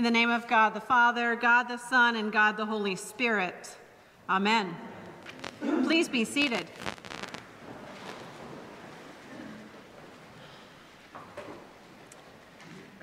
In 0.00 0.04
the 0.04 0.10
name 0.10 0.30
of 0.30 0.48
God 0.48 0.72
the 0.72 0.80
Father, 0.80 1.36
God 1.36 1.64
the 1.64 1.76
Son, 1.76 2.16
and 2.16 2.32
God 2.32 2.56
the 2.56 2.64
Holy 2.64 2.96
Spirit. 2.96 3.76
Amen. 4.30 4.74
Please 5.60 6.08
be 6.08 6.24
seated. 6.24 6.70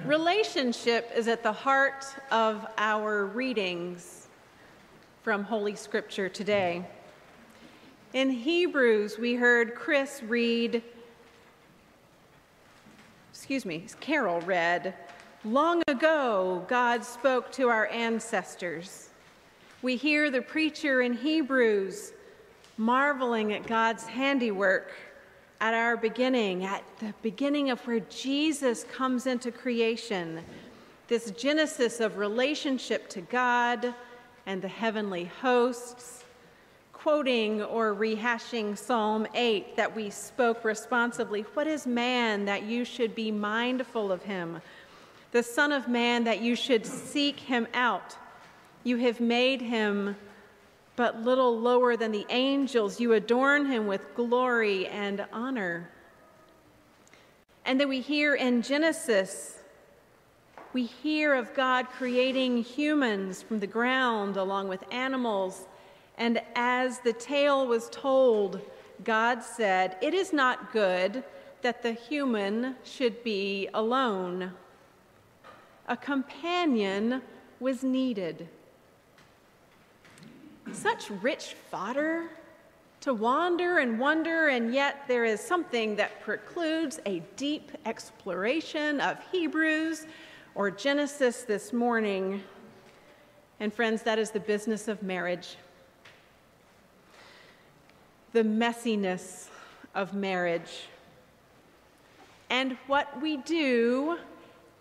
Relationship 0.05 1.11
is 1.15 1.28
at 1.28 1.43
the 1.43 1.52
heart 1.52 2.04
of 2.32 2.65
our 2.79 3.27
readings 3.27 4.27
from 5.21 5.43
Holy 5.43 5.75
Scripture 5.75 6.29
today. 6.29 6.84
In 8.14 8.32
Hebrews, 8.32 9.20
we 9.20 9.36
heard 9.36 9.75
Chris 9.75 10.23
read, 10.23 10.82
excuse 13.32 13.65
me, 13.65 13.86
Carol 14.00 14.42
read, 14.42 14.95
Long 15.47 15.82
ago, 15.87 16.65
God 16.68 17.06
spoke 17.06 17.54
to 17.54 17.69
our 17.69 17.87
ancestors. 17.87 19.11
We 19.82 19.96
hear 19.96 20.29
the 20.29 20.42
preacher 20.42 21.01
in 21.01 21.14
Hebrews 21.14 22.11
marveling 22.75 23.54
at 23.54 23.65
God's 23.65 24.04
handiwork 24.04 24.92
at 25.61 25.73
our 25.73 25.96
beginning, 25.96 26.65
at 26.65 26.83
the 27.00 27.14
beginning 27.21 27.70
of 27.70 27.79
where 27.87 28.01
Jesus 28.01 28.83
comes 28.92 29.25
into 29.25 29.50
creation, 29.50 30.43
this 31.07 31.32
genesis 31.32 32.02
of 32.02 32.17
relationship 32.17 33.08
to 33.11 33.22
God 33.22 33.95
and 34.48 34.61
the 34.61 34.67
heavenly 34.67 35.31
hosts, 35.42 36.25
quoting 36.92 37.61
or 37.64 37.95
rehashing 37.95 38.78
Psalm 38.78 39.25
8 39.34 39.78
that 39.78 39.95
we 39.95 40.09
spoke 40.09 40.66
responsibly. 40.66 41.44
What 41.53 41.68
is 41.68 41.88
man 41.88 42.44
that 42.44 42.64
you 42.64 42.84
should 42.84 43.16
be 43.16 43.31
mindful 43.31 44.12
of 44.12 44.23
him? 44.23 44.62
The 45.38 45.44
Son 45.44 45.72
of 45.72 45.88
Man, 45.88 46.24
that 46.24 46.42
you 46.42 46.56
should 46.56 46.84
seek 46.84 47.40
him 47.40 47.68
out. 47.76 48.18
You 48.84 48.98
have 48.98 49.20
made 49.20 49.62
him 49.62 50.16
but 50.96 51.22
little 51.22 51.60
lower 51.60 51.96
than 51.96 52.12
the 52.12 52.26
angels. 52.32 53.00
You 53.00 53.14
adorn 53.14 53.68
him 53.68 53.86
with 53.86 54.16
glory 54.16 54.88
and 54.88 55.28
honor. 55.32 55.92
And 57.66 57.80
then 57.80 57.88
we 57.88 58.02
hear 58.02 58.34
in 58.34 58.64
Genesis, 58.64 59.60
we 60.74 60.86
hear 60.86 61.36
of 61.36 61.54
God 61.54 61.86
creating 61.86 62.64
humans 62.64 63.44
from 63.44 63.60
the 63.60 63.68
ground 63.68 64.38
along 64.38 64.70
with 64.70 64.84
animals. 64.92 65.68
And 66.18 66.42
as 66.56 66.98
the 67.02 67.14
tale 67.14 67.68
was 67.68 67.90
told, 67.92 68.60
God 69.04 69.44
said, 69.44 69.98
It 70.02 70.16
is 70.16 70.34
not 70.34 70.74
good 70.74 71.24
that 71.62 71.84
the 71.84 71.94
human 71.94 72.76
should 72.84 73.24
be 73.24 73.70
alone 73.76 74.54
a 75.88 75.96
companion 75.96 77.22
was 77.60 77.84
needed. 77.84 78.48
Such 80.74 81.10
rich 81.10 81.56
fodder 81.72 82.30
to 83.02 83.14
wander 83.14 83.78
and 83.78 84.00
wonder, 84.00 84.50
and 84.50 84.74
yet 84.74 85.08
there 85.08 85.24
is 85.24 85.40
something 85.40 85.96
that 85.96 86.22
precludes 86.22 87.00
a 87.06 87.22
deep 87.36 87.72
exploration 87.86 89.00
of 89.00 89.18
Hebrews 89.32 90.06
or 90.56 90.72
Genesis 90.72 91.44
this 91.44 91.72
morning. 91.72 92.44
And 93.60 93.74
friends, 93.74 94.02
that 94.04 94.20
is 94.20 94.32
the 94.32 94.40
business 94.40 94.88
of 94.88 95.02
marriage. 95.04 95.56
The 98.34 98.44
messiness 98.44 99.48
of 99.96 100.14
marriage. 100.14 100.88
And 102.50 102.78
what 102.88 103.22
we 103.22 103.38
do 103.38 104.18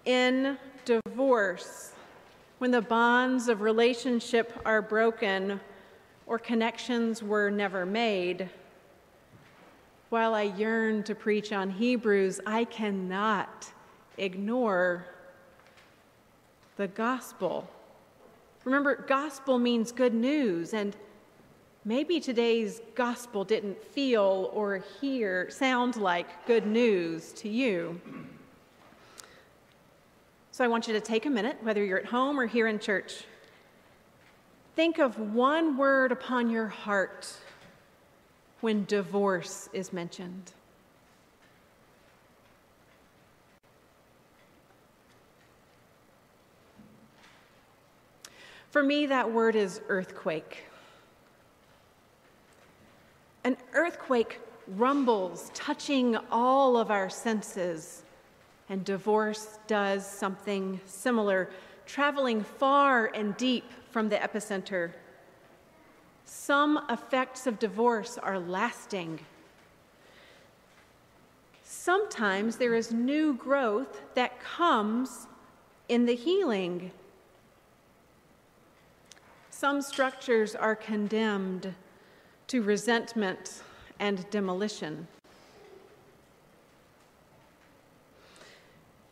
in 0.05 0.57
divorce, 0.87 1.93
when 2.59 2.71
the 2.71 2.81
bonds 2.81 3.49
of 3.49 3.61
relationship 3.61 4.53
are 4.65 4.81
broken 4.81 5.61
or 6.27 6.39
connections 6.39 7.23
were 7.23 7.51
never 7.51 7.85
made. 7.85 8.49
While 10.09 10.35
I 10.35 10.43
yearn 10.43 11.03
to 11.03 11.15
preach 11.15 11.53
on 11.53 11.69
Hebrews, 11.69 12.41
I 12.47 12.65
cannot 12.65 13.71
ignore 14.17 15.05
the 16.77 16.89
gospel. 16.89 17.69
Remember, 18.65 18.95
gospel 18.95 19.59
means 19.59 19.93
good 19.93 20.15
news, 20.15 20.73
and 20.73 20.97
maybe 21.85 22.21
today's 22.21 22.81
gospel 22.95 23.45
didn't 23.45 23.83
feel 23.83 24.51
or 24.53 24.83
hear, 25.01 25.51
sound 25.51 25.97
like 25.97 26.47
good 26.47 26.67
news 26.67 27.33
to 27.35 27.49
you. 27.49 28.01
So 30.57 30.65
I 30.65 30.69
want 30.69 30.87
you 30.87 30.95
to 30.95 31.03
take 31.03 31.27
a 31.27 31.29
minute, 31.29 31.59
whether 31.61 31.85
you're 31.85 31.99
at 31.99 32.07
home 32.07 32.41
or 32.41 32.47
here 32.47 32.67
in 32.67 32.79
church. 32.79 33.25
Think 34.75 34.99
of 34.99 35.19
one 35.35 35.77
word 35.77 36.13
upon 36.13 36.49
your 36.49 36.67
heart 36.67 37.31
when 38.63 38.87
divorce 38.87 39.69
is 39.75 39.93
mentioned. 39.93 40.53
For 48.71 48.83
me, 48.83 49.05
that 49.05 49.31
word 49.31 49.57
is 49.57 49.83
earthquake. 49.89 50.65
An 53.45 53.59
earthquake 53.75 54.41
rumbles, 54.69 55.51
touching 55.53 56.17
all 56.31 56.79
of 56.79 56.91
our 56.91 57.11
senses 57.11 58.05
and 58.69 58.85
divorce 58.85 59.59
does 59.67 60.07
something 60.07 60.81
similar, 60.85 61.51
traveling 61.87 62.43
far 62.43 63.07
and 63.15 63.37
deep 63.37 63.65
from 63.91 64.09
the 64.09 64.17
epicenter. 64.17 64.93
Some 66.25 66.85
effects 66.91 67.47
of 67.47 67.59
divorce 67.59 68.19
are 68.19 68.39
lasting. 68.39 69.21
Sometimes 71.63 72.57
there 72.57 72.75
is 72.75 72.93
new 72.93 73.35
growth 73.35 74.03
that 74.15 74.41
comes 74.41 75.29
in 75.89 76.05
the 76.05 76.17
healing. 76.17 76.91
Some 79.51 79.81
structures 79.81 80.55
are 80.57 80.75
condemned 80.75 81.73
to 82.49 82.63
resentment 82.63 83.63
and 83.99 84.29
demolition. 84.31 85.07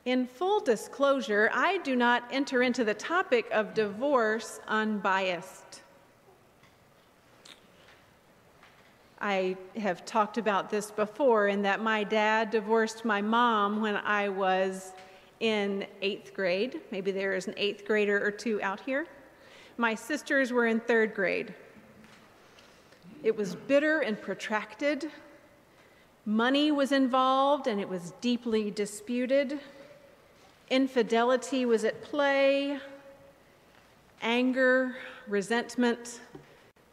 In 0.04 0.26
full 0.26 0.60
disclosure, 0.60 1.50
I 1.54 1.78
do 1.78 1.96
not 1.96 2.24
enter 2.30 2.62
into 2.62 2.84
the 2.84 2.92
topic 2.92 3.48
of 3.50 3.72
divorce 3.72 4.60
unbiased. 4.68 5.80
I 9.18 9.56
have 9.76 10.04
talked 10.04 10.36
about 10.36 10.68
this 10.68 10.90
before 10.90 11.48
in 11.48 11.62
that 11.62 11.80
my 11.80 12.04
dad 12.04 12.50
divorced 12.50 13.06
my 13.06 13.22
mom 13.22 13.80
when 13.80 13.96
I 13.96 14.28
was 14.28 14.92
in 15.40 15.86
eighth 16.02 16.34
grade. 16.34 16.82
Maybe 16.90 17.10
there 17.10 17.34
is 17.34 17.48
an 17.48 17.54
eighth 17.56 17.86
grader 17.86 18.22
or 18.22 18.30
two 18.30 18.60
out 18.62 18.80
here. 18.80 19.06
My 19.78 19.94
sisters 19.94 20.52
were 20.52 20.66
in 20.66 20.80
third 20.80 21.14
grade. 21.14 21.54
It 23.22 23.34
was 23.34 23.54
bitter 23.54 24.00
and 24.00 24.20
protracted. 24.20 25.10
Money 26.26 26.70
was 26.70 26.92
involved 26.92 27.66
and 27.66 27.80
it 27.80 27.88
was 27.88 28.12
deeply 28.20 28.70
disputed. 28.70 29.60
Infidelity 30.74 31.66
was 31.66 31.84
at 31.84 32.02
play, 32.02 32.80
anger, 34.20 34.96
resentment, 35.28 36.20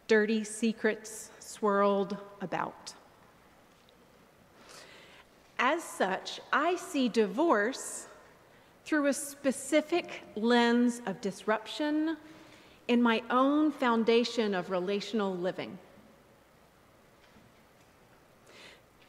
dirty 0.07 0.43
secrets 0.43 1.31
swirled 1.39 2.15
about. 2.41 2.93
As 5.57 5.83
such, 5.83 6.39
I 6.53 6.75
see 6.75 7.09
divorce 7.09 8.05
through 8.85 9.07
a 9.07 9.13
specific 9.13 10.21
lens 10.35 11.01
of 11.07 11.19
disruption 11.19 12.17
in 12.87 13.01
my 13.01 13.23
own 13.31 13.71
foundation 13.71 14.53
of 14.53 14.69
relational 14.69 15.35
living. 15.35 15.75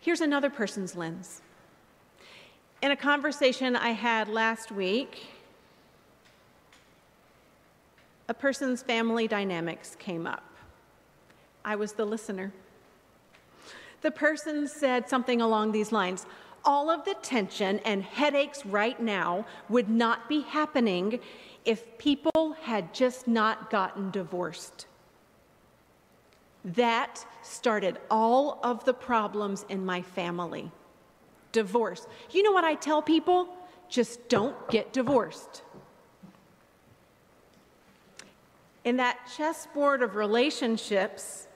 Here's 0.00 0.22
another 0.22 0.48
person's 0.48 0.96
lens. 0.96 1.42
In 2.82 2.90
a 2.90 2.96
conversation 2.96 3.76
I 3.76 3.90
had 3.90 4.29
last 4.29 4.73
week, 4.73 5.26
a 8.29 8.34
person's 8.34 8.82
family 8.82 9.29
dynamics 9.29 9.94
came 10.00 10.26
up. 10.26 10.43
I 11.64 11.76
was 11.76 11.93
the 11.93 12.05
listener. 12.05 12.52
The 14.00 14.11
person 14.11 14.67
said 14.67 15.08
something 15.08 15.40
along 15.40 15.70
these 15.70 15.93
lines 15.93 16.26
All 16.64 16.90
of 16.90 17.05
the 17.05 17.14
tension 17.23 17.79
and 17.84 18.02
headaches 18.02 18.67
right 18.67 19.00
now 19.00 19.46
would 19.69 19.88
not 19.88 20.28
be 20.28 20.40
happening 20.40 21.20
if 21.64 21.99
people 21.99 22.56
had 22.62 22.93
just 22.93 23.28
not 23.28 23.70
gotten 23.70 24.11
divorced. 24.11 24.87
That 26.64 27.25
started 27.43 27.99
all 28.11 28.58
of 28.64 28.85
the 28.85 28.94
problems 28.94 29.64
in 29.69 29.85
my 29.85 30.02
family 30.02 30.73
divorce. 31.52 32.06
You 32.31 32.43
know 32.43 32.52
what 32.52 32.64
I 32.64 32.75
tell 32.75 33.02
people? 33.02 33.49
Just 33.88 34.28
don't 34.28 34.56
get 34.70 34.93
divorced. 34.93 35.62
In 38.84 38.96
that 38.96 39.31
chessboard 39.37 40.02
of 40.02 40.16
relationships, 40.16 41.46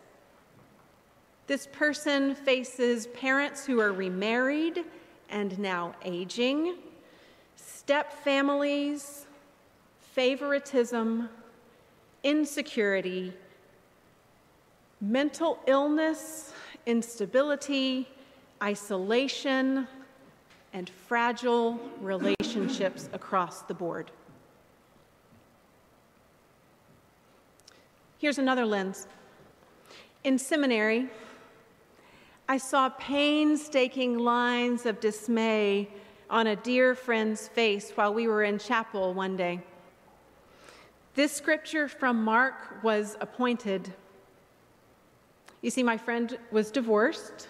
this 1.46 1.66
person 1.72 2.34
faces 2.34 3.06
parents 3.08 3.66
who 3.66 3.80
are 3.80 3.92
remarried 3.92 4.84
and 5.30 5.58
now 5.58 5.94
aging, 6.04 6.76
step 7.56 8.12
families, 8.12 9.26
favoritism, 9.98 11.28
insecurity, 12.22 13.32
mental 15.00 15.58
illness, 15.66 16.52
instability, 16.86 18.08
isolation, 18.62 19.86
and 20.72 20.90
fragile 20.90 21.80
relationships 22.00 23.08
across 23.12 23.62
the 23.62 23.72
board. 23.72 24.10
Here's 28.18 28.38
another 28.38 28.66
lens. 28.66 29.06
In 30.24 30.38
seminary, 30.38 31.08
I 32.48 32.58
saw 32.58 32.90
painstaking 32.90 34.18
lines 34.18 34.86
of 34.86 35.00
dismay 35.00 35.88
on 36.28 36.46
a 36.48 36.56
dear 36.56 36.94
friend's 36.94 37.48
face 37.48 37.92
while 37.92 38.12
we 38.12 38.28
were 38.28 38.42
in 38.42 38.58
chapel 38.58 39.14
one 39.14 39.36
day. 39.36 39.60
This 41.14 41.32
scripture 41.32 41.88
from 41.88 42.22
Mark 42.22 42.82
was 42.82 43.16
appointed. 43.20 43.92
You 45.62 45.70
see, 45.70 45.82
my 45.82 45.96
friend 45.96 46.38
was 46.50 46.70
divorced 46.70 47.48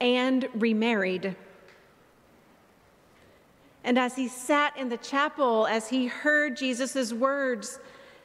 and 0.00 0.48
remarried. 0.54 1.36
And 3.84 3.98
as 3.98 4.16
he 4.16 4.28
sat 4.28 4.76
in 4.76 4.88
the 4.88 4.96
chapel, 4.96 5.66
as 5.66 5.88
he 5.88 6.06
heard 6.06 6.56
Jesus' 6.56 7.12
words, 7.12 7.80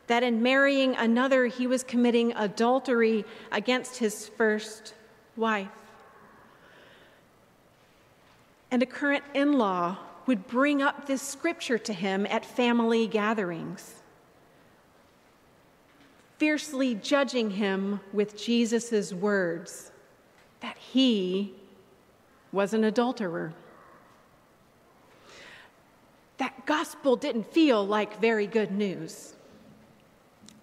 that 0.08 0.24
in 0.24 0.42
marrying 0.42 0.96
another, 0.96 1.48
he 1.48 1.68
was 1.68 1.84
committing 1.84 2.34
adultery 2.36 3.24
against 3.52 3.98
his 3.98 4.28
first 4.28 4.94
wife. 5.38 5.70
And 8.70 8.84
a 8.84 8.86
current 8.86 9.24
in 9.34 9.54
law 9.54 9.98
would 10.26 10.48
bring 10.48 10.82
up 10.82 11.06
this 11.06 11.22
scripture 11.22 11.78
to 11.78 11.94
him 11.94 12.26
at 12.26 12.46
family 12.46 13.08
gatherings, 13.08 14.02
fiercely 16.38 16.96
judging 16.96 17.52
him 17.52 18.00
with 18.12 18.38
Jesus' 18.38 19.14
words 19.14 19.92
that 20.60 20.78
he 20.78 21.54
was 22.54 22.74
an 22.74 22.86
adulterer. 22.86 23.52
That 26.38 26.66
gospel 26.66 27.16
didn't 27.16 27.52
feel 27.52 27.86
like 27.86 28.22
very 28.22 28.48
good 28.48 28.72
news. 28.72 29.34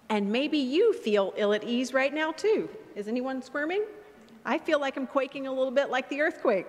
And 0.09 0.31
maybe 0.31 0.57
you 0.57 0.93
feel 0.93 1.33
ill 1.37 1.53
at 1.53 1.63
ease 1.63 1.93
right 1.93 2.13
now, 2.13 2.31
too. 2.31 2.69
Is 2.95 3.07
anyone 3.07 3.41
squirming? 3.41 3.83
I 4.45 4.57
feel 4.57 4.79
like 4.79 4.97
I'm 4.97 5.07
quaking 5.07 5.47
a 5.47 5.53
little 5.53 5.71
bit 5.71 5.89
like 5.89 6.09
the 6.09 6.21
earthquake. 6.21 6.67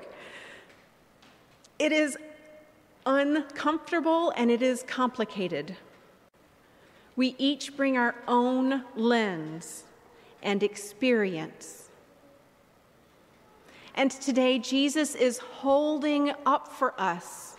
It 1.79 1.93
is 1.93 2.17
uncomfortable 3.07 4.33
and 4.37 4.51
it 4.51 4.63
is 4.63 4.85
complicated. 4.85 5.77
We 7.17 7.35
each 7.39 7.77
bring 7.77 7.97
our 7.97 8.15
own 8.29 8.85
lens 8.95 9.85
and 10.43 10.63
experience. 10.63 11.82
And 13.95 14.11
today, 14.11 14.59
Jesus 14.59 15.15
is 15.15 15.39
holding 15.39 16.33
up 16.47 16.69
for 16.69 16.99
us 17.01 17.57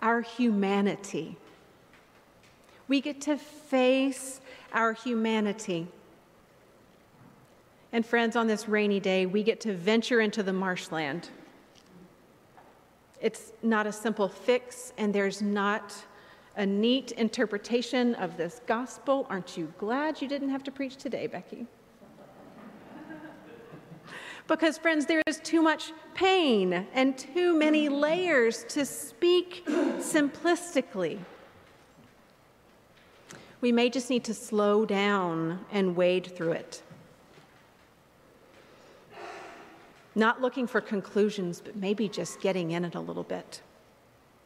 our 0.00 0.20
humanity. 0.20 1.36
We 2.86 3.00
get 3.00 3.20
to 3.22 3.36
face 3.36 4.40
our 4.72 4.92
humanity. 4.92 5.88
And 7.92 8.06
friends, 8.06 8.36
on 8.36 8.46
this 8.46 8.68
rainy 8.68 9.00
day, 9.00 9.26
we 9.26 9.42
get 9.42 9.60
to 9.62 9.74
venture 9.74 10.20
into 10.20 10.42
the 10.42 10.52
marshland. 10.52 11.30
It's 13.20 13.52
not 13.62 13.86
a 13.86 13.92
simple 13.92 14.28
fix, 14.28 14.92
and 14.96 15.12
there's 15.12 15.42
not 15.42 15.94
a 16.56 16.64
neat 16.64 17.12
interpretation 17.12 18.14
of 18.16 18.36
this 18.36 18.60
gospel. 18.66 19.26
Aren't 19.28 19.56
you 19.56 19.72
glad 19.78 20.22
you 20.22 20.28
didn't 20.28 20.50
have 20.50 20.62
to 20.64 20.70
preach 20.70 20.96
today, 20.96 21.26
Becky? 21.26 21.66
Because, 24.48 24.78
friends, 24.78 25.06
there 25.06 25.22
is 25.26 25.38
too 25.40 25.62
much 25.62 25.92
pain 26.14 26.86
and 26.92 27.16
too 27.16 27.56
many 27.56 27.88
layers 27.88 28.64
to 28.70 28.84
speak 28.84 29.64
simplistically. 29.66 31.18
We 33.60 33.70
may 33.70 33.90
just 33.90 34.10
need 34.10 34.24
to 34.24 34.34
slow 34.34 34.84
down 34.84 35.64
and 35.70 35.94
wade 35.94 36.26
through 36.26 36.52
it. 36.52 36.82
not 40.18 40.42
looking 40.42 40.66
for 40.66 40.80
conclusions, 40.80 41.62
but 41.64 41.76
maybe 41.76 42.08
just 42.08 42.40
getting 42.40 42.72
in 42.72 42.84
it 42.84 42.96
a 42.96 43.00
little 43.00 43.22
bit. 43.22 43.62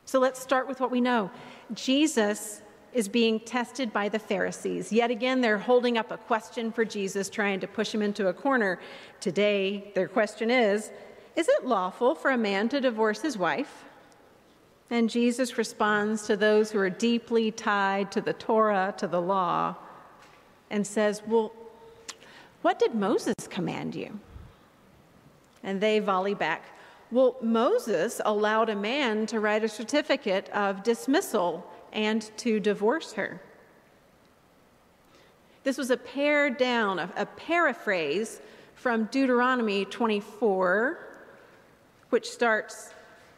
So 0.04 0.20
let's 0.20 0.38
start 0.38 0.68
with 0.68 0.80
what 0.80 0.90
we 0.90 1.00
know. 1.00 1.30
Jesus 1.72 2.60
is 2.92 3.08
being 3.08 3.40
tested 3.40 3.92
by 3.92 4.08
the 4.08 4.18
Pharisees. 4.18 4.92
Yet 4.92 5.10
again, 5.10 5.40
they're 5.40 5.58
holding 5.58 5.96
up 5.96 6.10
a 6.10 6.16
question 6.16 6.72
for 6.72 6.84
Jesus, 6.84 7.30
trying 7.30 7.60
to 7.60 7.66
push 7.66 7.94
him 7.94 8.02
into 8.02 8.28
a 8.28 8.32
corner. 8.32 8.78
Today, 9.20 9.92
their 9.94 10.08
question 10.08 10.50
is 10.50 10.90
Is 11.36 11.48
it 11.48 11.66
lawful 11.66 12.14
for 12.14 12.30
a 12.30 12.38
man 12.38 12.68
to 12.70 12.80
divorce 12.80 13.22
his 13.22 13.38
wife? 13.38 13.84
And 14.90 15.08
Jesus 15.08 15.56
responds 15.56 16.26
to 16.26 16.36
those 16.36 16.70
who 16.70 16.78
are 16.78 16.90
deeply 16.90 17.50
tied 17.50 18.12
to 18.12 18.20
the 18.20 18.34
Torah, 18.34 18.94
to 18.98 19.06
the 19.06 19.22
law, 19.22 19.74
and 20.70 20.86
says, 20.86 21.22
Well, 21.26 21.52
what 22.60 22.78
did 22.78 22.94
Moses 22.94 23.34
command 23.48 23.94
you? 23.94 24.20
And 25.62 25.80
they 25.80 25.98
volley 25.98 26.34
back, 26.34 26.64
Well, 27.10 27.36
Moses 27.40 28.20
allowed 28.24 28.68
a 28.68 28.76
man 28.76 29.24
to 29.26 29.40
write 29.40 29.64
a 29.64 29.68
certificate 29.68 30.50
of 30.50 30.82
dismissal 30.82 31.66
and 31.92 32.30
to 32.38 32.60
divorce 32.60 33.12
her. 33.14 33.40
This 35.64 35.78
was 35.78 35.90
a 35.90 35.96
pared 35.96 36.56
down, 36.56 36.98
a, 36.98 37.10
a 37.16 37.26
paraphrase 37.26 38.40
from 38.74 39.04
Deuteronomy 39.06 39.84
24, 39.84 40.98
which 42.10 42.28
starts 42.28 42.92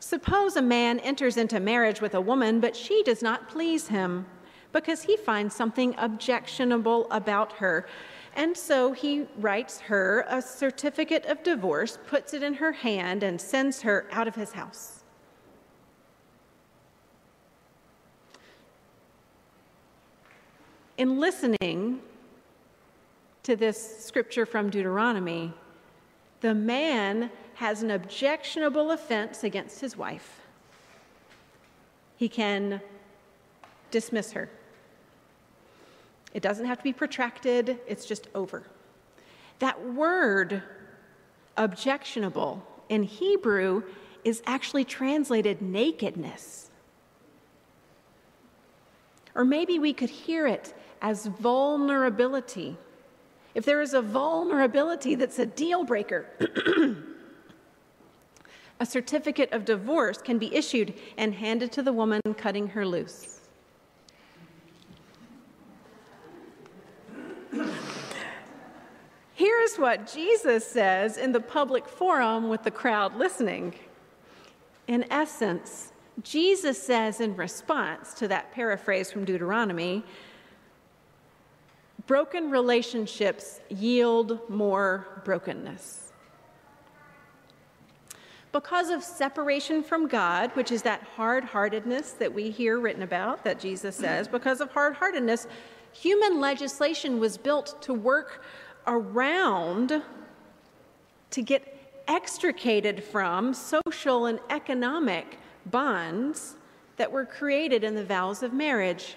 Suppose 0.05 0.57
a 0.57 0.63
man 0.63 1.01
enters 1.01 1.39
into 1.39 1.59
marriage 1.61 2.03
with 2.03 2.15
a 2.15 2.21
woman, 2.21 2.61
but 2.61 2.77
she 2.77 3.03
does 3.05 3.23
not 3.23 3.49
please 3.49 3.89
him 3.89 4.27
because 4.71 5.03
he 5.03 5.17
finds 5.17 5.55
something 5.55 5.95
objectionable 5.97 7.11
about 7.11 7.53
her. 7.53 7.87
And 8.37 8.55
so 8.55 8.93
he 8.93 9.27
writes 9.39 9.81
her 9.81 10.27
a 10.29 10.43
certificate 10.43 11.25
of 11.25 11.43
divorce, 11.43 11.99
puts 12.07 12.35
it 12.35 12.43
in 12.43 12.53
her 12.53 12.73
hand, 12.73 13.23
and 13.23 13.41
sends 13.41 13.81
her 13.81 14.07
out 14.13 14.29
of 14.29 14.35
his 14.35 14.53
house. 14.53 14.94
In 21.05 21.21
listening 21.21 22.01
to 23.43 23.57
this 23.57 24.07
scripture 24.07 24.47
from 24.47 24.71
Deuteronomy, 24.71 25.53
the 26.41 26.55
man 26.55 27.31
has 27.57 27.83
an 27.83 27.91
objectionable 27.91 28.91
offense 28.91 29.45
against 29.45 29.83
his 29.83 29.99
wife. 29.99 30.41
He 32.17 32.27
can 32.27 32.81
dismiss 33.91 34.33
her. 34.33 34.49
It 36.33 36.43
doesn't 36.43 36.65
have 36.65 36.79
to 36.79 36.85
be 36.85 36.95
protracted, 36.95 37.81
it's 37.87 38.07
just 38.07 38.29
over. 38.35 38.63
That 39.59 39.87
word, 39.93 40.63
objectionable, 41.59 42.67
in 42.89 43.03
Hebrew 43.03 43.83
is 44.25 44.43
actually 44.47 44.87
translated 44.87 45.61
nakedness. 45.61 46.71
Or 49.35 49.45
maybe 49.45 49.79
we 49.79 49.93
could 49.93 50.09
hear 50.09 50.47
it 50.47 50.73
as 51.03 51.27
vulnerability. 51.27 52.77
If 53.55 53.65
there 53.65 53.81
is 53.81 53.95
a 53.95 54.03
vulnerability 54.03 55.15
that's 55.15 55.39
a 55.39 55.47
deal 55.47 55.85
breaker, 55.85 56.27
a 58.81 58.87
certificate 58.87 59.53
of 59.53 59.65
divorce 59.65 60.19
can 60.19 60.39
be 60.39 60.55
issued 60.55 60.95
and 61.17 61.35
handed 61.35 61.71
to 61.73 61.83
the 61.83 61.93
woman 61.93 62.21
cutting 62.37 62.69
her 62.69 62.85
loose. 62.85 63.41
Here's 69.35 69.77
what 69.77 70.13
Jesus 70.13 70.67
says 70.67 71.17
in 71.17 71.33
the 71.33 71.41
public 71.41 71.89
forum 71.89 72.49
with 72.49 72.63
the 72.63 72.71
crowd 72.71 73.17
listening. 73.17 73.75
In 74.87 75.05
essence, 75.11 75.93
Jesus 76.23 76.81
says 76.81 77.21
in 77.21 77.35
response 77.35 78.15
to 78.15 78.29
that 78.29 78.53
paraphrase 78.53 79.11
from 79.11 79.25
Deuteronomy 79.25 80.05
broken 82.07 82.51
relationships 82.51 83.61
yield 83.69 84.39
more 84.49 85.23
brokenness. 85.25 86.13
because 88.55 88.89
of 88.91 89.03
separation 89.03 89.83
from 89.83 90.07
God, 90.07 90.53
which 90.55 90.71
is 90.71 90.83
that 90.83 91.03
hard 91.17 91.43
heartedness 91.43 92.13
that 92.13 92.33
we 92.33 92.51
hear 92.51 92.79
written 92.79 93.03
about, 93.03 93.43
that 93.43 93.59
Jesus 93.59 93.97
says, 93.97 94.29
because 94.29 94.61
of 94.61 94.71
hard 94.71 94.95
heartedness, 94.95 95.49
human 95.93 96.41
legislation 96.41 97.19
was 97.19 97.37
built 97.37 97.83
to 97.83 97.93
work 97.93 98.45
around, 98.87 100.03
to 101.31 101.43
get 101.43 102.03
extricated 102.07 103.03
from 103.03 103.53
social 103.53 104.27
and 104.27 104.39
economic 104.51 105.39
bonds 105.67 106.55
that 106.97 107.11
were 107.11 107.25
created 107.25 107.83
in 107.83 107.97
the 107.97 108.05
vows 108.05 108.45
of 108.45 108.53
marriage. 108.53 109.17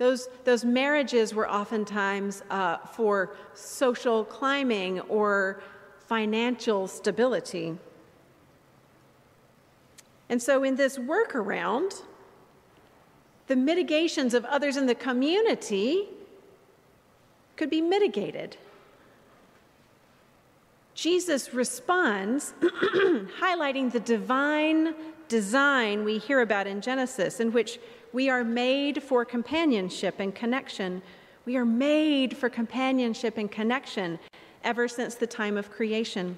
Those, 0.00 0.30
those 0.44 0.64
marriages 0.64 1.34
were 1.34 1.46
oftentimes 1.46 2.42
uh, 2.48 2.78
for 2.78 3.36
social 3.52 4.24
climbing 4.24 5.00
or 5.00 5.60
financial 6.06 6.88
stability. 6.88 7.76
And 10.30 10.40
so, 10.40 10.64
in 10.64 10.76
this 10.76 10.96
workaround, 10.96 12.00
the 13.46 13.56
mitigations 13.56 14.32
of 14.32 14.46
others 14.46 14.78
in 14.78 14.86
the 14.86 14.94
community 14.94 16.08
could 17.56 17.68
be 17.68 17.82
mitigated. 17.82 18.56
Jesus 20.94 21.52
responds, 21.52 22.54
highlighting 23.38 23.92
the 23.92 24.00
divine 24.00 24.94
design 25.28 26.04
we 26.04 26.16
hear 26.16 26.40
about 26.40 26.66
in 26.66 26.80
Genesis, 26.80 27.38
in 27.38 27.52
which 27.52 27.78
we 28.12 28.28
are 28.28 28.44
made 28.44 29.02
for 29.02 29.24
companionship 29.24 30.18
and 30.18 30.34
connection. 30.34 31.02
We 31.44 31.56
are 31.56 31.64
made 31.64 32.36
for 32.36 32.48
companionship 32.48 33.38
and 33.38 33.50
connection 33.50 34.18
ever 34.64 34.88
since 34.88 35.14
the 35.14 35.26
time 35.26 35.56
of 35.56 35.70
creation. 35.70 36.36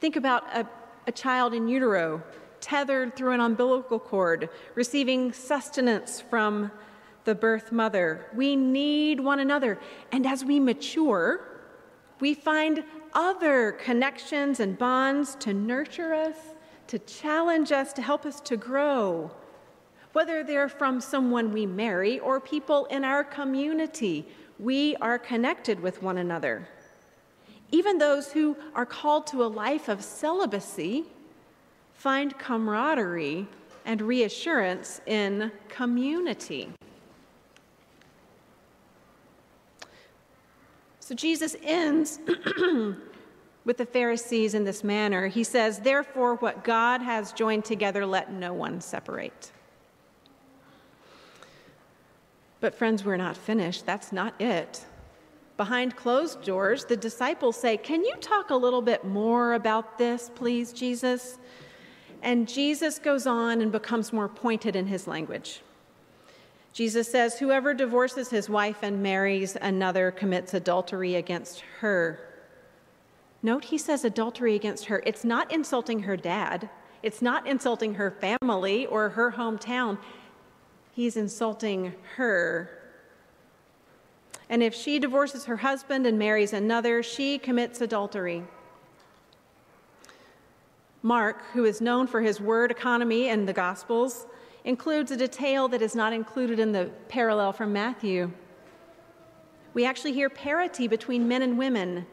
Think 0.00 0.16
about 0.16 0.44
a, 0.54 0.66
a 1.06 1.12
child 1.12 1.54
in 1.54 1.68
utero, 1.68 2.22
tethered 2.60 3.14
through 3.14 3.32
an 3.32 3.40
umbilical 3.40 3.98
cord, 3.98 4.48
receiving 4.74 5.32
sustenance 5.32 6.20
from 6.20 6.70
the 7.24 7.34
birth 7.34 7.72
mother. 7.72 8.26
We 8.34 8.56
need 8.56 9.20
one 9.20 9.40
another. 9.40 9.78
And 10.12 10.26
as 10.26 10.44
we 10.44 10.60
mature, 10.60 11.40
we 12.20 12.34
find 12.34 12.84
other 13.14 13.72
connections 13.72 14.60
and 14.60 14.76
bonds 14.76 15.36
to 15.36 15.54
nurture 15.54 16.12
us, 16.12 16.36
to 16.88 16.98
challenge 16.98 17.72
us, 17.72 17.92
to 17.94 18.02
help 18.02 18.26
us 18.26 18.40
to 18.42 18.56
grow 18.56 19.30
whether 20.14 20.44
they're 20.44 20.68
from 20.68 21.00
someone 21.00 21.52
we 21.52 21.66
marry 21.66 22.20
or 22.20 22.40
people 22.40 22.86
in 22.86 23.04
our 23.04 23.24
community. 23.24 24.26
We 24.58 24.94
are 24.96 25.18
connected 25.18 25.80
with 25.80 26.02
one 26.02 26.18
another. 26.18 26.68
Even 27.72 27.98
those 27.98 28.30
who 28.30 28.56
are 28.76 28.86
called 28.86 29.26
to 29.26 29.42
a 29.42 29.46
life 29.46 29.88
of 29.88 30.04
celibacy 30.04 31.04
find 31.94 32.38
camaraderie 32.38 33.48
and 33.84 34.00
reassurance 34.00 35.00
in 35.06 35.50
community. 35.68 36.68
So 41.00 41.16
Jesus 41.16 41.56
ends 41.64 42.20
with 43.64 43.78
the 43.78 43.86
Pharisees 43.86 44.54
in 44.54 44.62
this 44.62 44.84
manner. 44.84 45.26
He 45.26 45.42
says, 45.42 45.80
Therefore, 45.80 46.36
what 46.36 46.62
God 46.62 47.02
has 47.02 47.32
joined 47.32 47.64
together, 47.64 48.06
let 48.06 48.32
no 48.32 48.54
one 48.54 48.80
separate. 48.80 49.50
But, 52.64 52.74
friends, 52.74 53.04
we're 53.04 53.18
not 53.18 53.36
finished. 53.36 53.84
That's 53.84 54.10
not 54.10 54.40
it. 54.40 54.86
Behind 55.58 55.94
closed 55.96 56.42
doors, 56.46 56.86
the 56.86 56.96
disciples 56.96 57.56
say, 57.56 57.76
Can 57.76 58.02
you 58.02 58.14
talk 58.22 58.48
a 58.48 58.56
little 58.56 58.80
bit 58.80 59.04
more 59.04 59.52
about 59.52 59.98
this, 59.98 60.30
please, 60.34 60.72
Jesus? 60.72 61.36
And 62.22 62.48
Jesus 62.48 62.98
goes 62.98 63.26
on 63.26 63.60
and 63.60 63.70
becomes 63.70 64.14
more 64.14 64.30
pointed 64.30 64.76
in 64.76 64.86
his 64.86 65.06
language. 65.06 65.60
Jesus 66.72 67.06
says, 67.12 67.38
Whoever 67.38 67.74
divorces 67.74 68.30
his 68.30 68.48
wife 68.48 68.78
and 68.80 69.02
marries 69.02 69.58
another 69.60 70.10
commits 70.10 70.54
adultery 70.54 71.16
against 71.16 71.60
her. 71.80 72.18
Note 73.42 73.66
he 73.66 73.76
says 73.76 74.06
adultery 74.06 74.54
against 74.54 74.86
her. 74.86 75.02
It's 75.04 75.22
not 75.22 75.52
insulting 75.52 76.04
her 76.04 76.16
dad, 76.16 76.70
it's 77.02 77.20
not 77.20 77.46
insulting 77.46 77.96
her 77.96 78.10
family 78.10 78.86
or 78.86 79.10
her 79.10 79.32
hometown 79.32 79.98
he's 80.94 81.16
insulting 81.16 81.94
her. 82.16 82.70
And 84.48 84.62
if 84.62 84.74
she 84.74 84.98
divorces 84.98 85.46
her 85.46 85.56
husband 85.56 86.06
and 86.06 86.18
marries 86.18 86.52
another, 86.52 87.02
she 87.02 87.38
commits 87.38 87.80
adultery. 87.80 88.44
Mark, 91.02 91.42
who 91.52 91.64
is 91.64 91.80
known 91.80 92.06
for 92.06 92.20
his 92.20 92.40
word 92.40 92.70
economy 92.70 93.28
in 93.28 93.44
the 93.46 93.52
Gospels, 93.52 94.26
includes 94.64 95.10
a 95.10 95.16
detail 95.16 95.68
that 95.68 95.82
is 95.82 95.94
not 95.94 96.12
included 96.12 96.58
in 96.58 96.72
the 96.72 96.90
parallel 97.08 97.52
from 97.52 97.72
Matthew. 97.72 98.30
We 99.74 99.84
actually 99.84 100.12
hear 100.12 100.30
parity 100.30 100.88
between 100.88 101.26
men 101.28 101.42
and 101.42 101.58
women 101.58 102.06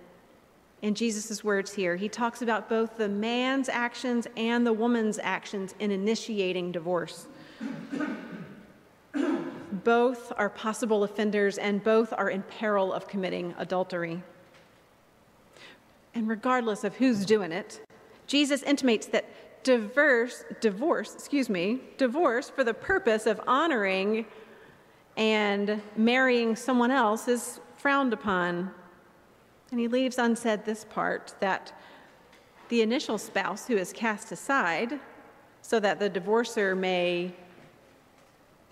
in 0.82 0.96
Jesus' 0.96 1.44
words 1.44 1.74
here. 1.74 1.96
He 1.96 2.10
talks 2.10 2.42
about 2.42 2.68
both 2.68 2.98
the 2.98 3.08
man's 3.08 3.70
actions 3.70 4.28
and 4.36 4.66
the 4.66 4.74
woman's 4.74 5.20
actions 5.20 5.76
in 5.80 5.92
initiating 5.92 6.72
divorce. 6.72 7.28
Both 9.84 10.32
are 10.38 10.50
possible 10.50 11.04
offenders 11.04 11.58
and 11.58 11.84
both 11.84 12.14
are 12.14 12.30
in 12.30 12.44
peril 12.44 12.94
of 12.94 13.08
committing 13.08 13.56
adultery. 13.58 14.22
And 16.14 16.28
regardless 16.28 16.84
of 16.84 16.96
who's 16.96 17.26
doing 17.26 17.52
it, 17.52 17.82
Jesus 18.28 18.64
intimates 18.64 19.08
that 19.08 19.26
diverse, 19.64 20.44
divorce, 20.60 21.14
excuse 21.14 21.50
me, 21.50 21.80
divorce 21.98 22.50
for 22.50 22.64
the 22.64 22.74
purpose 22.74 23.26
of 23.26 23.40
honoring 23.48 24.26
and 25.18 25.82
marrying 25.96 26.56
someone 26.56 26.92
else 26.92 27.28
is 27.28 27.60
frowned 27.78 28.14
upon. 28.14 28.72
And 29.72 29.80
he 29.80 29.88
leaves 29.88 30.18
unsaid 30.18 30.66
this 30.66 30.86
part 30.86 31.34
that 31.40 31.74
the 32.70 32.82
initial 32.82 33.18
spouse 33.18 33.68
who 33.68 33.76
is 33.76 33.92
cast 33.92 34.32
aside 34.32 35.00
so 35.62 35.80
that 35.80 36.00
the 36.00 36.10
divorcer 36.10 36.78
may 36.78 37.34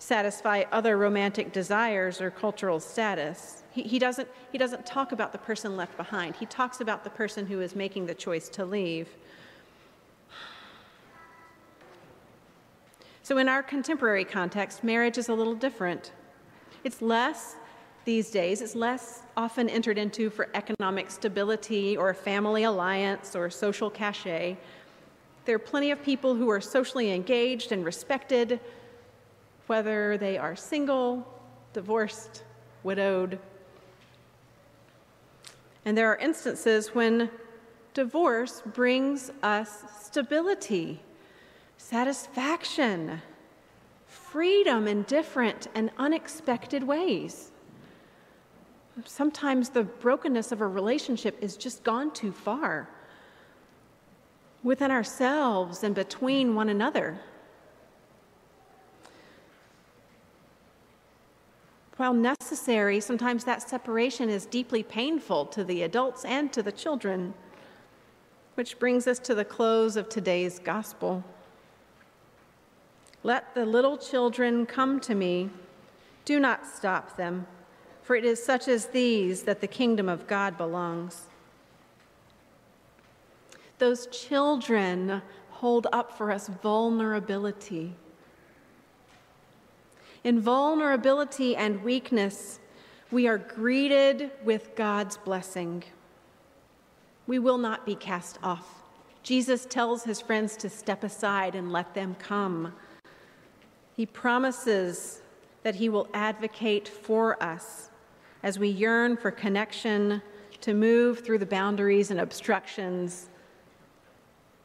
satisfy 0.00 0.64
other 0.72 0.96
romantic 0.96 1.52
desires 1.52 2.20
or 2.20 2.30
cultural 2.30 2.80
status. 2.80 3.62
He, 3.70 3.82
he, 3.82 3.98
doesn't, 3.98 4.28
he 4.50 4.56
doesn't 4.56 4.86
talk 4.86 5.12
about 5.12 5.30
the 5.30 5.38
person 5.38 5.76
left 5.76 5.96
behind, 5.96 6.34
he 6.36 6.46
talks 6.46 6.80
about 6.80 7.04
the 7.04 7.10
person 7.10 7.46
who 7.46 7.60
is 7.60 7.76
making 7.76 8.06
the 8.06 8.14
choice 8.14 8.48
to 8.50 8.64
leave. 8.64 9.08
So, 13.22 13.38
in 13.38 13.48
our 13.48 13.62
contemporary 13.62 14.24
context, 14.24 14.82
marriage 14.82 15.18
is 15.18 15.28
a 15.28 15.34
little 15.34 15.54
different. 15.54 16.12
It's 16.82 17.02
less 17.02 17.56
these 18.06 18.30
days, 18.30 18.62
it's 18.62 18.74
less 18.74 19.22
often 19.36 19.68
entered 19.68 19.98
into 19.98 20.30
for 20.30 20.48
economic 20.54 21.10
stability 21.10 21.96
or 21.96 22.10
a 22.10 22.14
family 22.14 22.64
alliance 22.64 23.36
or 23.36 23.50
social 23.50 23.90
cachet. 23.90 24.56
There 25.44 25.54
are 25.54 25.60
plenty 25.60 25.90
of 25.90 26.02
people 26.02 26.34
who 26.34 26.50
are 26.50 26.60
socially 26.60 27.12
engaged 27.12 27.70
and 27.70 27.84
respected 27.84 28.60
whether 29.70 30.18
they 30.18 30.36
are 30.36 30.56
single, 30.56 31.24
divorced, 31.72 32.42
widowed. 32.82 33.38
And 35.84 35.96
there 35.96 36.10
are 36.10 36.16
instances 36.16 36.92
when 36.92 37.30
divorce 37.94 38.64
brings 38.66 39.30
us 39.44 39.84
stability, 40.02 41.00
satisfaction, 41.76 43.22
freedom 44.08 44.88
in 44.88 45.04
different 45.04 45.68
and 45.76 45.92
unexpected 45.98 46.82
ways. 46.82 47.52
Sometimes 49.04 49.68
the 49.68 49.84
brokenness 49.84 50.50
of 50.50 50.62
a 50.62 50.66
relationship 50.66 51.38
is 51.40 51.56
just 51.56 51.84
gone 51.84 52.12
too 52.12 52.32
far 52.32 52.88
within 54.64 54.90
ourselves 54.90 55.84
and 55.84 55.94
between 55.94 56.56
one 56.56 56.70
another. 56.70 57.20
While 62.00 62.14
necessary, 62.14 62.98
sometimes 62.98 63.44
that 63.44 63.68
separation 63.68 64.30
is 64.30 64.46
deeply 64.46 64.82
painful 64.82 65.44
to 65.44 65.62
the 65.62 65.82
adults 65.82 66.24
and 66.24 66.50
to 66.54 66.62
the 66.62 66.72
children. 66.72 67.34
Which 68.54 68.78
brings 68.78 69.06
us 69.06 69.18
to 69.18 69.34
the 69.34 69.44
close 69.44 69.96
of 69.96 70.08
today's 70.08 70.58
gospel. 70.58 71.22
Let 73.22 73.54
the 73.54 73.66
little 73.66 73.98
children 73.98 74.64
come 74.64 74.98
to 75.00 75.14
me. 75.14 75.50
Do 76.24 76.40
not 76.40 76.66
stop 76.66 77.18
them, 77.18 77.46
for 78.00 78.16
it 78.16 78.24
is 78.24 78.42
such 78.42 78.66
as 78.66 78.86
these 78.86 79.42
that 79.42 79.60
the 79.60 79.66
kingdom 79.66 80.08
of 80.08 80.26
God 80.26 80.56
belongs. 80.56 81.26
Those 83.76 84.06
children 84.06 85.20
hold 85.50 85.86
up 85.92 86.16
for 86.16 86.32
us 86.32 86.48
vulnerability 86.48 87.92
in 90.24 90.40
vulnerability 90.40 91.56
and 91.56 91.82
weakness, 91.82 92.60
we 93.10 93.26
are 93.26 93.38
greeted 93.38 94.30
with 94.44 94.76
God's 94.76 95.16
blessing. 95.16 95.82
We 97.26 97.38
will 97.38 97.58
not 97.58 97.86
be 97.86 97.94
cast 97.94 98.38
off. 98.42 98.66
Jesus 99.22 99.66
tells 99.66 100.04
his 100.04 100.20
friends 100.20 100.56
to 100.58 100.68
step 100.68 101.04
aside 101.04 101.54
and 101.54 101.72
let 101.72 101.94
them 101.94 102.16
come. 102.18 102.72
He 103.96 104.06
promises 104.06 105.22
that 105.62 105.74
he 105.74 105.88
will 105.88 106.08
advocate 106.14 106.88
for 106.88 107.42
us 107.42 107.90
as 108.42 108.58
we 108.58 108.68
yearn 108.68 109.16
for 109.16 109.30
connection 109.30 110.22
to 110.62 110.74
move 110.74 111.20
through 111.20 111.38
the 111.38 111.46
boundaries 111.46 112.10
and 112.10 112.20
obstructions 112.20 113.28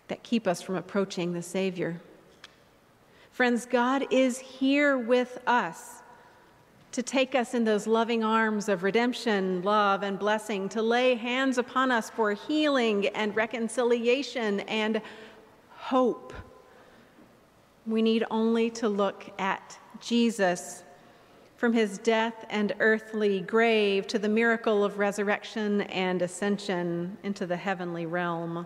that 0.07 0.24
keep 0.24 0.47
us 0.47 0.62
from 0.62 0.75
approaching 0.75 1.33
the 1.33 1.41
Savior. 1.41 2.00
Friends, 3.36 3.65
God 3.65 4.08
is 4.12 4.39
here 4.39 4.98
with 4.98 5.39
us 5.46 6.01
to 6.94 7.04
take 7.04 7.36
us 7.36 7.54
in 7.54 7.65
those 7.65 7.86
loving 7.86 8.24
arms 8.24 8.70
of 8.70 8.82
redemption, 8.82 9.62
love, 9.62 10.04
and 10.04 10.18
blessing, 10.18 10.70
to 10.70 10.82
lay 10.82 11.15
hands 11.15 11.58
upon 11.58 11.92
us 11.92 12.10
for 12.10 12.32
healing 12.32 13.08
and 13.08 13.36
reconciliation 13.36 14.62
and 14.62 15.01
hope. 15.72 16.32
We 17.86 18.01
need 18.01 18.24
only 18.32 18.70
to 18.70 18.88
look 18.88 19.30
at 19.38 19.77
Jesus 20.00 20.86
from 21.58 21.74
his 21.74 21.98
death 21.98 22.46
and 22.50 22.74
earthly 22.80 23.42
grave 23.42 24.08
to 24.08 24.18
the 24.18 24.30
miracle 24.30 24.86
of 24.86 24.98
resurrection 24.98 25.82
and 25.82 26.22
ascension 26.22 27.18
into 27.24 27.46
the 27.46 27.58
heavenly 27.58 28.06
realm. 28.06 28.65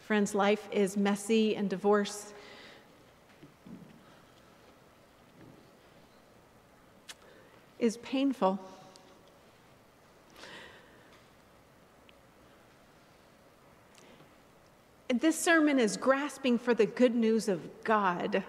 Friends, 0.00 0.34
life 0.34 0.68
is 0.72 0.96
messy 0.96 1.54
and 1.54 1.70
divorce 1.70 2.34
is 7.80 7.96
painful. 7.98 8.60
This 15.08 15.36
sermon 15.36 15.80
is 15.80 15.96
grasping 15.96 16.56
for 16.56 16.72
the 16.72 16.86
good 16.86 17.16
news 17.16 17.48
of 17.48 17.60
God, 17.82 18.44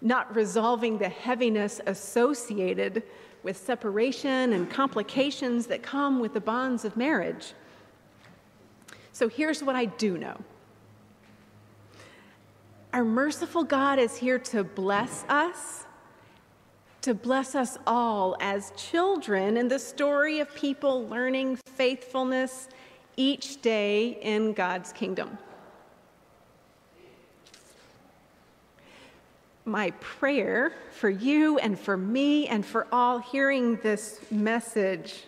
not 0.00 0.34
resolving 0.34 0.96
the 0.96 1.08
heaviness 1.08 1.80
associated 1.86 3.02
with 3.42 3.56
separation 3.56 4.54
and 4.54 4.70
complications 4.70 5.66
that 5.66 5.82
come 5.82 6.18
with 6.18 6.32
the 6.32 6.40
bonds 6.40 6.84
of 6.84 6.96
marriage. 6.96 7.52
So 9.12 9.28
here's 9.28 9.62
what 9.62 9.76
I 9.76 9.84
do 9.84 10.16
know 10.16 10.38
our 12.92 13.04
merciful 13.04 13.62
God 13.62 13.98
is 13.98 14.16
here 14.16 14.38
to 14.38 14.64
bless 14.64 15.24
us, 15.28 15.84
to 17.02 17.14
bless 17.14 17.54
us 17.54 17.78
all 17.86 18.36
as 18.40 18.72
children 18.76 19.56
in 19.56 19.68
the 19.68 19.78
story 19.78 20.40
of 20.40 20.54
people 20.54 21.08
learning 21.08 21.56
faithfulness 21.56 22.68
each 23.16 23.62
day 23.62 24.18
in 24.22 24.52
God's 24.52 24.92
kingdom. 24.92 25.38
My 29.64 29.90
prayer 29.92 30.72
for 30.90 31.08
you 31.08 31.58
and 31.58 31.78
for 31.78 31.96
me 31.96 32.48
and 32.48 32.64
for 32.64 32.86
all 32.92 33.18
hearing 33.18 33.76
this 33.76 34.20
message 34.30 35.24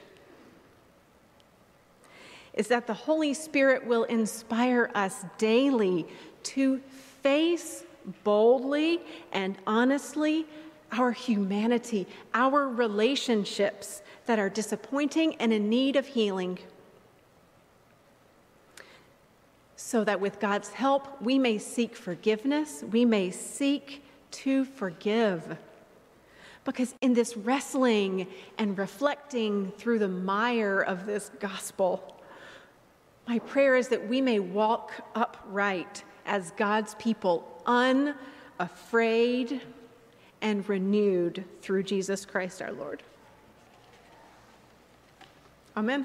is 2.55 2.69
that 2.69 2.87
the 2.87 2.95
Holy 2.95 3.33
Spirit 3.35 3.87
will 3.87 4.05
inspire 4.05 4.91
us 4.95 5.25
daily 5.39 6.07
to 6.43 6.79
face 7.23 7.85
boldly 8.25 9.01
and 9.33 9.57
honestly 9.67 10.47
our 10.93 11.11
humanity, 11.13 12.07
our 12.35 12.69
relationships 12.69 14.03
that 14.27 14.39
are 14.39 14.51
disappointing 14.51 15.35
and 15.37 15.53
in 15.53 15.69
need 15.69 15.97
of 15.97 16.07
healing. 16.07 16.59
So 19.77 20.05
that 20.05 20.21
with 20.21 20.39
God's 20.39 20.71
help, 20.71 21.21
we 21.21 21.39
may 21.39 21.59
seek 21.59 21.97
forgiveness, 21.97 22.85
we 22.91 23.05
may 23.05 23.31
seek 23.31 24.05
to 24.33 24.65
forgive. 24.65 25.57
Because 26.65 26.95
in 27.01 27.15
this 27.15 27.37
wrestling 27.37 28.29
and 28.59 28.79
reflecting 28.79 29.73
through 29.79 29.99
the 29.99 30.09
mire 30.09 30.81
of 30.81 31.07
this 31.07 31.31
gospel, 31.41 32.23
my 33.27 33.41
prayer 33.41 33.77
is 33.77 33.89
that 33.89 34.09
we 34.09 34.21
may 34.21 34.39
walk 34.39 34.93
upright 35.15 36.05
as 36.25 36.53
God's 36.53 36.95
people, 36.97 37.61
unafraid 37.67 39.61
and 40.43 40.69
renewed 40.69 41.45
through 41.63 41.85
Jesus 41.85 42.27
Christ 42.27 42.61
our 42.61 42.73
Lord. 42.73 43.03
Amen. 45.77 46.05